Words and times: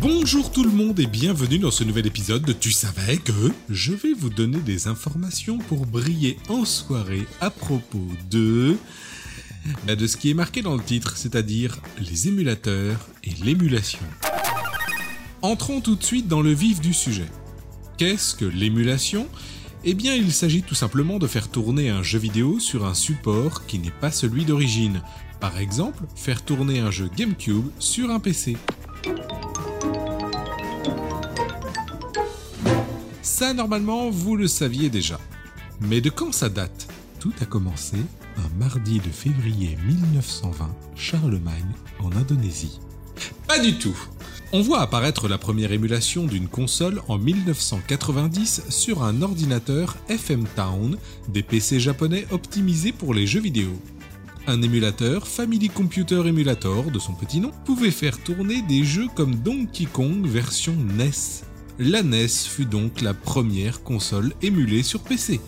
Bonjour 0.00 0.50
tout 0.50 0.64
le 0.64 0.70
monde 0.70 0.98
et 0.98 1.06
bienvenue 1.06 1.58
dans 1.58 1.70
ce 1.70 1.84
nouvel 1.84 2.06
épisode 2.06 2.40
de 2.40 2.54
Tu 2.54 2.70
savais 2.72 3.18
que... 3.18 3.32
Je 3.68 3.92
vais 3.92 4.14
vous 4.14 4.30
donner 4.30 4.56
des 4.56 4.88
informations 4.88 5.58
pour 5.58 5.84
briller 5.84 6.38
en 6.48 6.64
soirée 6.64 7.26
à 7.42 7.50
propos 7.50 8.06
de... 8.30 8.78
bah, 9.86 9.96
de 9.96 10.06
ce 10.06 10.16
qui 10.16 10.30
est 10.30 10.34
marqué 10.34 10.62
dans 10.62 10.74
le 10.74 10.82
titre, 10.82 11.18
c'est-à-dire 11.18 11.78
les 11.98 12.28
émulateurs 12.28 13.08
et 13.24 13.32
l'émulation. 13.44 14.00
Entrons 15.42 15.82
tout 15.82 15.96
de 15.96 16.02
suite 16.02 16.28
dans 16.28 16.40
le 16.40 16.54
vif 16.54 16.80
du 16.80 16.94
sujet. 16.94 17.28
Qu'est-ce 17.98 18.34
que 18.34 18.46
l'émulation? 18.46 19.28
Eh 19.84 19.92
bien, 19.92 20.14
il 20.14 20.32
s'agit 20.32 20.62
tout 20.62 20.74
simplement 20.74 21.18
de 21.18 21.26
faire 21.26 21.48
tourner 21.48 21.90
un 21.90 22.02
jeu 22.02 22.18
vidéo 22.18 22.58
sur 22.58 22.86
un 22.86 22.94
support 22.94 23.66
qui 23.66 23.78
n'est 23.78 23.90
pas 23.90 24.10
celui 24.10 24.46
d'origine. 24.46 25.02
Par 25.40 25.58
exemple, 25.58 26.04
faire 26.16 26.42
tourner 26.42 26.78
un 26.78 26.90
jeu 26.90 27.10
GameCube 27.14 27.66
sur 27.78 28.10
un 28.10 28.18
PC. 28.18 28.56
Ça, 33.40 33.54
normalement, 33.54 34.10
vous 34.10 34.36
le 34.36 34.46
saviez 34.46 34.90
déjà. 34.90 35.18
Mais 35.80 36.02
de 36.02 36.10
quand 36.10 36.30
ça 36.30 36.50
date? 36.50 36.88
Tout 37.20 37.32
a 37.40 37.46
commencé 37.46 37.96
un 38.36 38.58
mardi 38.58 38.98
de 38.98 39.08
février 39.08 39.78
1920, 39.86 40.68
Charlemagne, 40.94 41.72
en 42.00 42.12
Indonésie. 42.12 42.80
Pas 43.48 43.58
du 43.58 43.78
tout 43.78 43.96
on 44.52 44.60
voit 44.60 44.82
apparaître 44.82 45.26
la 45.28 45.38
première 45.38 45.72
émulation 45.72 46.24
d'une 46.24 46.48
console 46.48 47.00
en 47.08 47.18
1990 47.18 48.64
sur 48.68 49.04
un 49.04 49.22
ordinateur 49.22 49.96
FM 50.08 50.44
Town, 50.56 50.98
des 51.28 51.44
PC 51.44 51.78
japonais 51.80 52.26
optimisés 52.32 52.92
pour 52.92 53.14
les 53.14 53.28
jeux 53.28 53.40
vidéo. 53.40 53.70
Un 54.48 54.60
émulateur, 54.60 55.28
Family 55.28 55.70
Computer 55.70 56.26
Emulator 56.26 56.90
de 56.90 56.98
son 56.98 57.14
petit 57.14 57.40
nom, 57.40 57.52
pouvait 57.64 57.92
faire 57.92 58.18
tourner 58.18 58.60
des 58.62 58.84
jeux 58.84 59.08
comme 59.14 59.36
Donkey 59.36 59.86
Kong 59.86 60.26
version 60.26 60.74
NES. 60.74 61.46
La 61.82 62.02
NES 62.02 62.28
fut 62.28 62.66
donc 62.66 63.00
la 63.00 63.14
première 63.14 63.82
console 63.82 64.34
émulée 64.42 64.82
sur 64.82 65.00
PC. 65.00 65.40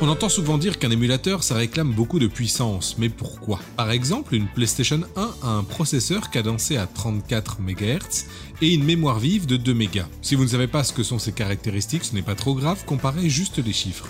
On 0.00 0.06
entend 0.08 0.28
souvent 0.28 0.56
dire 0.56 0.78
qu'un 0.78 0.92
émulateur 0.92 1.42
ça 1.42 1.56
réclame 1.56 1.90
beaucoup 1.90 2.20
de 2.20 2.28
puissance, 2.28 2.96
mais 2.98 3.08
pourquoi? 3.08 3.58
Par 3.76 3.90
exemple, 3.90 4.36
une 4.36 4.46
PlayStation 4.46 5.00
1 5.16 5.34
a 5.42 5.48
un 5.48 5.64
processeur 5.64 6.30
cadencé 6.30 6.76
à 6.76 6.86
34 6.86 7.58
MHz 7.60 8.26
et 8.60 8.72
une 8.72 8.84
mémoire 8.84 9.18
vive 9.18 9.46
de 9.46 9.56
2 9.56 9.74
MB. 9.74 10.04
Si 10.20 10.36
vous 10.36 10.44
ne 10.44 10.50
savez 10.50 10.68
pas 10.68 10.84
ce 10.84 10.92
que 10.92 11.02
sont 11.02 11.18
ces 11.18 11.32
caractéristiques, 11.32 12.04
ce 12.04 12.14
n'est 12.14 12.22
pas 12.22 12.36
trop 12.36 12.54
grave, 12.54 12.84
comparez 12.86 13.28
juste 13.28 13.58
les 13.58 13.72
chiffres. 13.72 14.06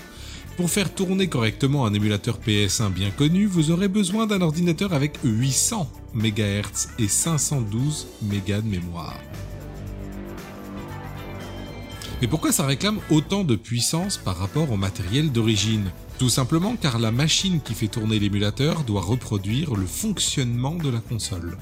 Pour 0.57 0.69
faire 0.69 0.93
tourner 0.93 1.27
correctement 1.27 1.87
un 1.87 1.93
émulateur 1.95 2.37
PS1 2.39 2.91
bien 2.91 3.09
connu, 3.09 3.47
vous 3.47 3.71
aurez 3.71 3.87
besoin 3.87 4.27
d'un 4.27 4.41
ordinateur 4.41 4.93
avec 4.93 5.17
800 5.23 5.91
MHz 6.13 6.89
et 6.99 7.07
512 7.07 8.07
MB 8.21 8.45
de 8.45 8.69
mémoire. 8.69 9.17
Mais 12.21 12.27
pourquoi 12.27 12.51
ça 12.51 12.67
réclame 12.67 12.99
autant 13.09 13.43
de 13.43 13.55
puissance 13.55 14.17
par 14.17 14.37
rapport 14.37 14.71
au 14.71 14.77
matériel 14.77 15.31
d'origine? 15.31 15.89
Tout 16.19 16.29
simplement 16.29 16.75
car 16.79 16.99
la 16.99 17.11
machine 17.11 17.59
qui 17.59 17.73
fait 17.73 17.87
tourner 17.87 18.19
l'émulateur 18.19 18.83
doit 18.83 19.01
reproduire 19.01 19.73
le 19.73 19.87
fonctionnement 19.87 20.75
de 20.75 20.89
la 20.89 20.99
console. 20.99 21.57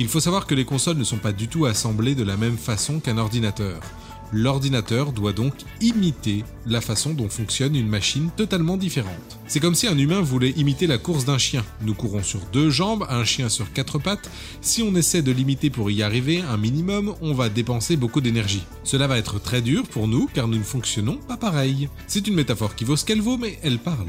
Il 0.00 0.08
faut 0.08 0.18
savoir 0.18 0.48
que 0.48 0.56
les 0.56 0.64
consoles 0.64 0.98
ne 0.98 1.04
sont 1.04 1.18
pas 1.18 1.32
du 1.32 1.46
tout 1.46 1.66
assemblées 1.66 2.16
de 2.16 2.24
la 2.24 2.36
même 2.36 2.58
façon 2.58 2.98
qu'un 2.98 3.16
ordinateur. 3.16 3.80
L'ordinateur 4.36 5.12
doit 5.12 5.32
donc 5.32 5.54
imiter 5.80 6.42
la 6.66 6.80
façon 6.80 7.14
dont 7.14 7.28
fonctionne 7.28 7.76
une 7.76 7.86
machine 7.86 8.30
totalement 8.36 8.76
différente. 8.76 9.38
C'est 9.46 9.60
comme 9.60 9.76
si 9.76 9.86
un 9.86 9.96
humain 9.96 10.22
voulait 10.22 10.50
imiter 10.56 10.88
la 10.88 10.98
course 10.98 11.24
d'un 11.24 11.38
chien. 11.38 11.64
Nous 11.82 11.94
courons 11.94 12.24
sur 12.24 12.40
deux 12.52 12.68
jambes, 12.68 13.06
un 13.08 13.22
chien 13.22 13.48
sur 13.48 13.72
quatre 13.72 14.00
pattes. 14.00 14.28
Si 14.60 14.82
on 14.82 14.96
essaie 14.96 15.22
de 15.22 15.30
l'imiter 15.30 15.70
pour 15.70 15.88
y 15.88 16.02
arriver 16.02 16.42
un 16.50 16.56
minimum, 16.56 17.14
on 17.22 17.32
va 17.32 17.48
dépenser 17.48 17.96
beaucoup 17.96 18.20
d'énergie. 18.20 18.64
Cela 18.82 19.06
va 19.06 19.18
être 19.18 19.38
très 19.38 19.62
dur 19.62 19.84
pour 19.84 20.08
nous 20.08 20.26
car 20.26 20.48
nous 20.48 20.58
ne 20.58 20.64
fonctionnons 20.64 21.18
pas 21.28 21.36
pareil. 21.36 21.88
C'est 22.08 22.26
une 22.26 22.34
métaphore 22.34 22.74
qui 22.74 22.82
vaut 22.82 22.96
ce 22.96 23.04
qu'elle 23.04 23.22
vaut, 23.22 23.36
mais 23.36 23.60
elle 23.62 23.78
parle. 23.78 24.08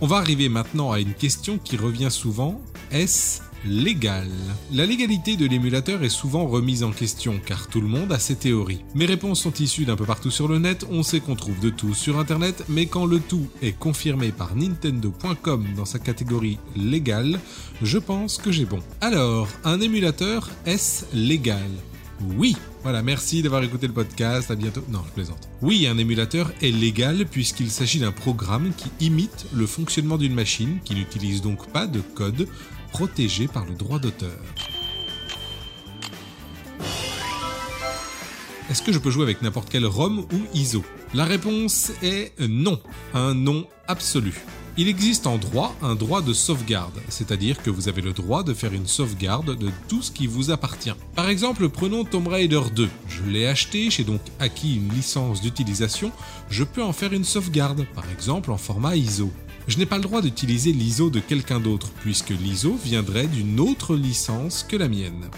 On 0.00 0.08
va 0.08 0.16
arriver 0.16 0.48
maintenant 0.48 0.90
à 0.90 0.98
une 0.98 1.14
question 1.14 1.58
qui 1.62 1.76
revient 1.76 2.10
souvent. 2.10 2.60
Est-ce 2.90 3.42
légal 3.66 4.30
La 4.72 4.86
légalité 4.86 5.36
de 5.36 5.46
l'émulateur 5.46 6.02
est 6.02 6.08
souvent 6.08 6.46
remise 6.46 6.82
en 6.82 6.90
question 6.90 7.38
car 7.44 7.66
tout 7.66 7.82
le 7.82 7.86
monde 7.88 8.10
a 8.12 8.18
ses 8.18 8.36
théories. 8.36 8.80
Mes 8.94 9.04
réponses 9.04 9.42
sont 9.42 9.52
issues 9.52 9.84
d'un 9.84 9.96
peu 9.96 10.06
partout 10.06 10.30
sur 10.30 10.48
le 10.48 10.58
net, 10.58 10.86
on 10.90 11.02
sait 11.02 11.20
qu'on 11.20 11.34
trouve 11.34 11.60
de 11.60 11.68
tout 11.68 11.92
sur 11.92 12.18
internet, 12.18 12.64
mais 12.70 12.86
quand 12.86 13.04
le 13.04 13.20
tout 13.20 13.46
est 13.60 13.78
confirmé 13.78 14.32
par 14.32 14.56
Nintendo.com 14.56 15.66
dans 15.76 15.84
sa 15.84 15.98
catégorie 15.98 16.58
légal, 16.76 17.40
je 17.82 17.98
pense 17.98 18.38
que 18.38 18.50
j'ai 18.50 18.64
bon. 18.64 18.80
Alors, 19.02 19.48
un 19.64 19.80
émulateur, 19.82 20.48
est-ce 20.64 21.04
légal? 21.12 21.68
Oui. 22.36 22.56
Voilà, 22.82 23.02
merci 23.02 23.42
d'avoir 23.42 23.62
écouté 23.62 23.86
le 23.86 23.92
podcast, 23.92 24.50
à 24.50 24.54
bientôt. 24.54 24.82
Non, 24.88 25.00
je 25.06 25.12
plaisante. 25.12 25.48
Oui, 25.62 25.86
un 25.86 25.98
émulateur 25.98 26.52
est 26.62 26.70
légal 26.70 27.26
puisqu'il 27.26 27.70
s'agit 27.70 27.98
d'un 27.98 28.12
programme 28.12 28.72
qui 28.76 28.90
imite 29.04 29.46
le 29.52 29.66
fonctionnement 29.66 30.16
d'une 30.16 30.34
machine, 30.34 30.78
qui 30.84 30.94
n'utilise 30.94 31.42
donc 31.42 31.68
pas 31.68 31.86
de 31.86 32.00
code 32.00 32.48
protégé 32.90 33.48
par 33.48 33.64
le 33.64 33.74
droit 33.74 33.98
d'auteur. 33.98 34.38
Est-ce 38.70 38.82
que 38.82 38.92
je 38.92 38.98
peux 38.98 39.10
jouer 39.10 39.22
avec 39.22 39.40
n'importe 39.40 39.68
quel 39.70 39.86
ROM 39.86 40.18
ou 40.18 40.40
ISO? 40.52 40.84
La 41.14 41.24
réponse 41.24 41.90
est 42.02 42.38
non, 42.38 42.78
un 43.14 43.34
non 43.34 43.66
absolu. 43.86 44.34
Il 44.76 44.86
existe 44.86 45.26
en 45.26 45.38
droit 45.38 45.74
un 45.82 45.94
droit 45.94 46.22
de 46.22 46.32
sauvegarde, 46.32 47.00
c'est-à-dire 47.08 47.62
que 47.62 47.70
vous 47.70 47.88
avez 47.88 48.02
le 48.02 48.12
droit 48.12 48.44
de 48.44 48.54
faire 48.54 48.72
une 48.72 48.86
sauvegarde 48.86 49.58
de 49.58 49.70
tout 49.88 50.02
ce 50.02 50.12
qui 50.12 50.26
vous 50.28 50.50
appartient. 50.50 50.92
Par 51.16 51.28
exemple, 51.28 51.68
prenons 51.68 52.04
Tomb 52.04 52.28
Raider 52.28 52.60
2. 52.76 52.88
Je 53.08 53.22
l'ai 53.24 53.46
acheté, 53.46 53.90
j'ai 53.90 54.04
donc 54.04 54.20
acquis 54.38 54.76
une 54.76 54.92
licence 54.94 55.40
d'utilisation, 55.40 56.12
je 56.48 56.62
peux 56.62 56.82
en 56.82 56.92
faire 56.92 57.12
une 57.12 57.24
sauvegarde, 57.24 57.86
par 57.94 58.08
exemple 58.10 58.52
en 58.52 58.58
format 58.58 58.94
ISO. 58.94 59.32
Je 59.68 59.76
n'ai 59.76 59.84
pas 59.84 59.96
le 59.96 60.02
droit 60.02 60.22
d'utiliser 60.22 60.72
l'ISO 60.72 61.10
de 61.10 61.20
quelqu'un 61.20 61.60
d'autre, 61.60 61.90
puisque 62.00 62.30
l'ISO 62.30 62.74
viendrait 62.82 63.26
d'une 63.26 63.60
autre 63.60 63.94
licence 63.94 64.64
que 64.66 64.76
la 64.76 64.88
mienne. 64.88 65.28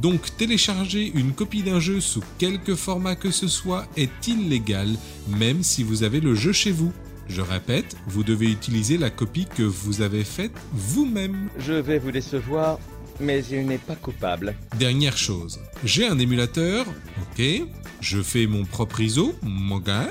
Donc 0.00 0.36
télécharger 0.36 1.10
une 1.12 1.32
copie 1.32 1.64
d'un 1.64 1.80
jeu 1.80 2.00
sous 2.00 2.22
quelque 2.38 2.76
format 2.76 3.16
que 3.16 3.32
ce 3.32 3.48
soit 3.48 3.88
est 3.96 4.28
illégal, 4.28 4.90
même 5.26 5.64
si 5.64 5.82
vous 5.82 6.04
avez 6.04 6.20
le 6.20 6.36
jeu 6.36 6.52
chez 6.52 6.70
vous. 6.70 6.92
Je 7.26 7.40
répète, 7.40 7.96
vous 8.06 8.22
devez 8.22 8.48
utiliser 8.48 8.96
la 8.96 9.10
copie 9.10 9.46
que 9.46 9.64
vous 9.64 10.02
avez 10.02 10.22
faite 10.22 10.52
vous-même. 10.72 11.48
Je 11.58 11.72
vais 11.72 11.98
vous 11.98 12.12
décevoir, 12.12 12.78
mais 13.18 13.44
il 13.46 13.66
n'est 13.66 13.78
pas 13.78 13.96
coupable. 13.96 14.54
Dernière 14.78 15.18
chose, 15.18 15.58
j'ai 15.84 16.06
un 16.06 16.18
émulateur, 16.20 16.86
ok, 16.86 17.62
je 18.02 18.20
fais 18.20 18.46
mon 18.46 18.64
propre 18.64 19.00
ISO, 19.00 19.34
mon 19.42 19.78
gars, 19.78 20.10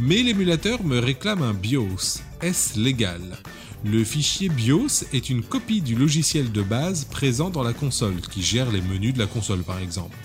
mais 0.00 0.22
l'émulateur 0.22 0.82
me 0.82 0.98
réclame 0.98 1.42
un 1.42 1.52
BIOS. 1.52 2.20
Est-ce 2.40 2.80
légal? 2.80 3.38
Le 3.84 4.02
fichier 4.02 4.48
BIOS 4.48 5.04
est 5.12 5.28
une 5.28 5.42
copie 5.42 5.82
du 5.82 5.94
logiciel 5.94 6.50
de 6.50 6.62
base 6.62 7.04
présent 7.04 7.50
dans 7.50 7.62
la 7.62 7.74
console, 7.74 8.20
qui 8.22 8.42
gère 8.42 8.72
les 8.72 8.80
menus 8.80 9.12
de 9.12 9.18
la 9.18 9.26
console 9.26 9.62
par 9.62 9.78
exemple. 9.78 10.16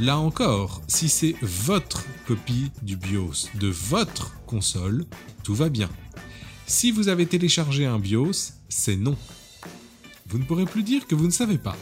Là 0.00 0.18
encore, 0.18 0.82
si 0.88 1.08
c'est 1.08 1.36
votre 1.40 2.04
copie 2.26 2.72
du 2.82 2.96
BIOS 2.96 3.48
de 3.54 3.68
votre 3.68 4.34
console, 4.46 5.06
tout 5.44 5.54
va 5.54 5.68
bien. 5.68 5.88
Si 6.66 6.90
vous 6.90 7.08
avez 7.08 7.26
téléchargé 7.26 7.86
un 7.86 8.00
BIOS, 8.00 8.52
c'est 8.68 8.96
non. 8.96 9.16
Vous 10.26 10.38
ne 10.38 10.44
pourrez 10.44 10.64
plus 10.64 10.82
dire 10.82 11.06
que 11.06 11.14
vous 11.14 11.26
ne 11.26 11.30
savez 11.30 11.58
pas. 11.58 11.76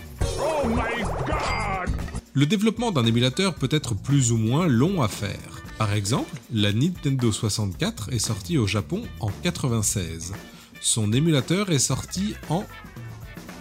Le 2.39 2.47
développement 2.47 2.93
d'un 2.93 3.05
émulateur 3.05 3.57
peut 3.57 3.69
être 3.73 3.97
plus 3.97 4.31
ou 4.31 4.37
moins 4.37 4.69
long 4.69 5.03
à 5.03 5.09
faire. 5.09 5.61
Par 5.77 5.93
exemple, 5.93 6.39
la 6.53 6.73
Nintendo 6.73 7.33
64 7.33 8.13
est 8.13 8.21
sortie 8.21 8.59
au 8.59 8.67
Japon 8.69 9.03
en 9.19 9.33
96. 9.43 10.35
Son 10.81 11.13
émulateur 11.13 11.73
est 11.73 11.81
sorti 11.81 12.37
en 12.49 12.63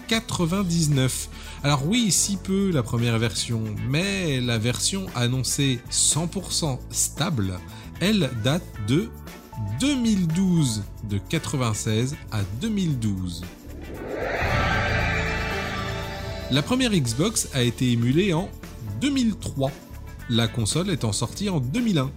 99. 0.10 1.28
Alors 1.64 1.88
oui, 1.88 2.12
si 2.12 2.38
peu 2.38 2.70
la 2.70 2.84
première 2.84 3.18
version, 3.18 3.64
mais 3.90 4.40
la 4.42 4.60
version 4.60 5.08
annoncée 5.16 5.80
100% 5.90 6.78
stable, 6.92 7.58
elle 8.00 8.30
date 8.44 8.62
de 8.88 9.10
2012 9.80 10.84
de 11.10 11.18
96 11.18 12.16
à 12.32 12.44
2012. 12.62 13.44
La 16.52 16.62
première 16.62 16.92
Xbox 16.92 17.50
a 17.56 17.64
été 17.64 17.92
émulée 17.92 18.34
en 18.34 18.52
2003, 19.02 19.72
la 20.30 20.48
console 20.48 20.90
étant 20.90 21.12
sortie 21.12 21.50
en 21.50 21.60
2001. 21.60 22.12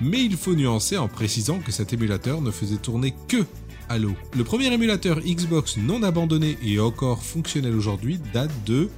Mais 0.00 0.22
il 0.22 0.36
faut 0.36 0.54
nuancer 0.54 0.96
en 0.96 1.08
précisant 1.08 1.58
que 1.58 1.72
cet 1.72 1.92
émulateur 1.92 2.40
ne 2.40 2.50
faisait 2.50 2.76
tourner 2.76 3.14
que 3.28 3.44
Halo. 3.90 4.12
Le 4.36 4.44
premier 4.44 4.72
émulateur 4.72 5.20
Xbox 5.20 5.76
non 5.76 6.02
abandonné 6.04 6.56
et 6.62 6.78
encore 6.78 7.22
fonctionnel 7.24 7.74
aujourd'hui 7.74 8.20
date 8.32 8.52
de 8.64 8.88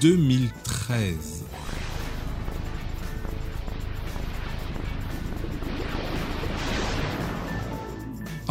2013. 0.00 1.45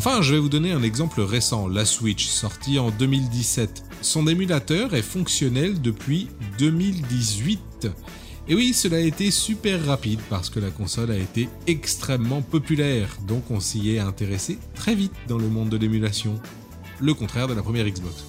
Enfin, 0.07 0.21
je 0.21 0.35
vais 0.35 0.39
vous 0.39 0.49
donner 0.49 0.71
un 0.71 0.83
exemple 0.83 1.19
récent, 1.21 1.67
la 1.67 1.83
Switch, 1.83 2.27
sortie 2.27 2.77
en 2.77 2.91
2017. 2.91 3.85
Son 4.01 4.27
émulateur 4.27 4.93
est 4.93 5.01
fonctionnel 5.01 5.81
depuis 5.81 6.27
2018. 6.59 7.87
Et 8.47 8.53
oui, 8.53 8.75
cela 8.75 8.97
a 8.97 8.99
été 8.99 9.31
super 9.31 9.83
rapide 9.83 10.19
parce 10.29 10.51
que 10.51 10.59
la 10.59 10.69
console 10.69 11.09
a 11.09 11.17
été 11.17 11.49
extrêmement 11.65 12.43
populaire, 12.43 13.17
donc 13.27 13.49
on 13.49 13.59
s'y 13.59 13.95
est 13.95 13.99
intéressé 13.99 14.59
très 14.75 14.93
vite 14.93 15.11
dans 15.27 15.39
le 15.39 15.49
monde 15.49 15.69
de 15.69 15.77
l'émulation. 15.77 16.39
Le 16.99 17.15
contraire 17.15 17.47
de 17.47 17.55
la 17.55 17.63
première 17.63 17.89
Xbox. 17.89 18.25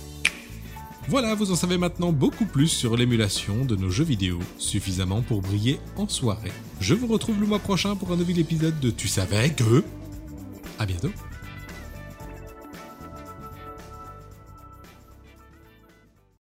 Voilà, 1.09 1.35
vous 1.35 1.53
en 1.53 1.57
savez 1.57 1.77
maintenant 1.77 2.11
beaucoup 2.11 2.47
plus 2.47 2.69
sur 2.69 2.97
l'émulation 2.97 3.67
de 3.67 3.77
nos 3.77 3.91
jeux 3.91 4.05
vidéo, 4.05 4.39
suffisamment 4.57 5.21
pour 5.21 5.43
briller 5.43 5.79
en 5.99 6.09
soirée. 6.09 6.53
Je 6.81 6.95
vous 6.95 7.07
retrouve 7.07 7.39
le 7.39 7.47
mois 7.47 7.59
prochain 7.59 7.97
pour 7.97 8.13
un 8.13 8.17
nouvel 8.17 8.39
épisode 8.39 8.81
de 8.81 8.89
Tu 8.89 9.09
savais 9.09 9.51
que... 9.51 9.85
À 10.79 10.87
bientôt 10.87 11.11